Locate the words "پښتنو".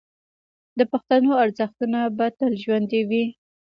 0.91-1.31